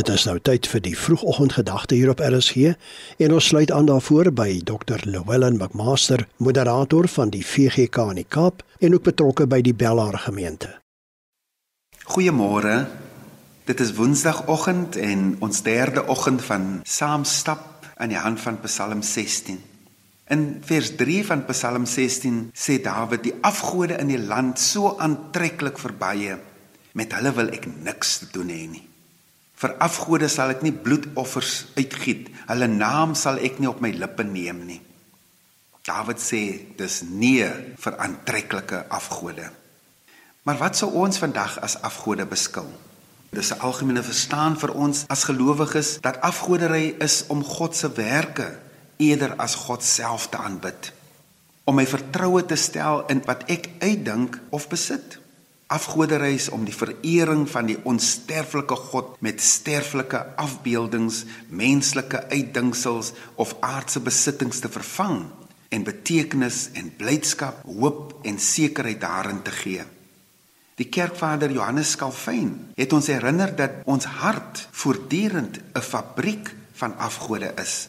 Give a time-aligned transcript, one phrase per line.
[0.00, 2.70] Dit is nou tyd vir die vroegoggendgedagte hier op RSG
[3.20, 5.02] en ons sluit aan daarvoor by Dr.
[5.04, 10.16] Llewellyn McMaster, moderator van die VGK in die Kaap en ook betrokke by die Bellaar
[10.24, 10.72] gemeente.
[12.14, 12.86] Goeiemôre.
[13.68, 19.04] Dit is Woensdagoggend en ons derde oggend van saam stap aan die hand van Psalm
[19.04, 19.60] 16.
[20.32, 25.78] In vers 3 van Psalm 16 sê Dawid: "Die afgode in die land so aantreklik
[25.78, 26.38] verbye,
[26.92, 28.89] met hulle wil ek niks te doen hê nie."
[29.60, 32.30] Vir afgode sal ek nie bloedoffers uitgiet.
[32.48, 34.80] Hulle naam sal ek nie op my lippe neem nie.
[35.84, 36.42] Dawid sê
[36.78, 37.48] dis nee
[37.80, 39.50] vir aantreklike afgode.
[40.48, 42.64] Maar wat sou ons vandag as afgode beskou?
[43.30, 48.58] Dis 'n algemene verstaan vir ons as gelowiges dat afgodery is om God se werke
[48.96, 50.92] eerder as God self te aanbid.
[51.64, 55.18] Om my vertroue te stel in wat ek uitdink of besit
[55.70, 63.54] afgoderry is om die verering van die onsterflike God met sterflike afbeeldings, menslike uitdinksels of
[63.60, 65.22] aardse besittings te vervang
[65.70, 69.86] en betekenis en blydskap, hoop en sekerheid daarin te gee.
[70.80, 77.52] Die kerkvader Johannes Calvin het ons herinner dat ons hart voortdurend 'n fabriek van afgode
[77.62, 77.88] is.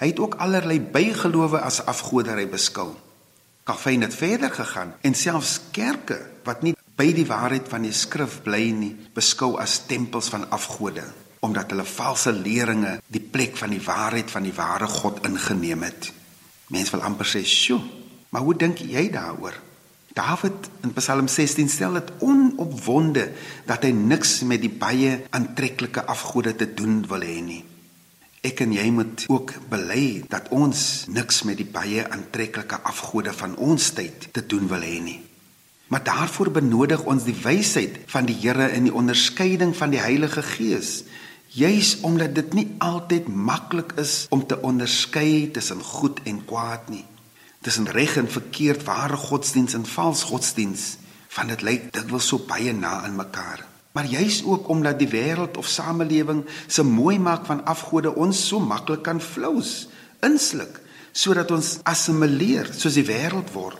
[0.00, 2.94] Hy het ook allerlei bygelowe as afgoderry beskou.
[3.64, 8.40] Calvin het verder gegaan en selfs kerke wat nie by die waarheid van die skrif
[8.46, 11.04] bly nie beskou as tempels van afgode
[11.44, 16.08] omdat hulle valse leringe die plek van die waarheid van die ware God ingeneem het.
[16.72, 17.80] Mense wil amper sê, "Sjoe,
[18.30, 19.52] maar hoe dink jy daaroor?"
[20.14, 23.32] Dawid in Psalm 16 stel dit onopwonde
[23.66, 27.64] dat hy niks met die baie aantreklike afgode te doen wil hê nie.
[28.40, 33.56] Ek en jy moet ook bely dat ons niks met die baie aantreklike afgode van
[33.56, 35.20] ons tyd te doen wil hê nie.
[35.94, 40.42] Maar daarvoor benodig ons die wysheid van die Here in die onderskeiding van die Heilige
[40.42, 41.04] Gees.
[41.54, 47.04] Juis omdat dit nie altyd maklik is om te onderskei tussen goed en kwaad nie.
[47.62, 50.96] Tussen reg en verkeerd, ware godsdiens en vals godsdiens,
[51.36, 53.62] want dit lyk dikwels so baie na aan mekaar.
[53.94, 58.58] Maar juis ook omdat die wêreld of samelewing se mooi maak van afgode ons so
[58.58, 59.86] maklik kan flous,
[60.26, 63.78] insluk, sodat ons assimileer soos die wêreld word.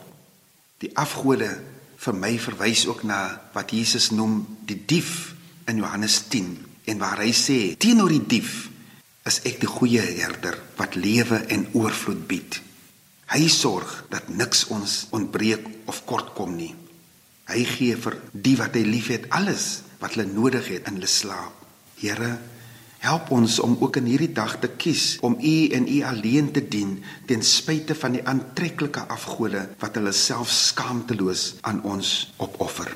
[0.79, 1.57] Die afgode
[2.05, 3.21] vir my verwys ook na
[3.55, 5.33] wat Jesus noem die dief
[5.71, 6.53] in Johannes 10
[6.93, 8.69] en waar hy sê teenoor die dief
[9.25, 12.59] is ek die goeie herder wat lewe en oorvloed bied.
[13.33, 16.75] Hy sorg dat niks ons ontbreek of kort kom nie.
[17.49, 21.57] Hy gee vir die wat hy liefhet alles wat hulle nodig het in hulle slaap.
[22.01, 22.35] Here,
[23.05, 26.63] Help ons om ook in hierdie dag te kies om U en U alleen te
[26.69, 26.95] dien
[27.29, 32.95] ten spyte van die aantreklike afgode wat hulle self skaamteloos aan ons opoffer.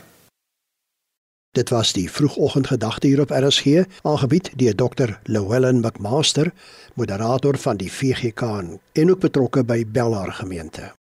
[1.53, 5.13] Dit was die vroegoggendgedagte hier op RSG, aangebied deur Dr.
[5.29, 6.53] Llewellyn McMaster,
[6.95, 8.43] moderator van die VGK
[8.93, 10.99] en ook betrokke by Bellaar gemeente.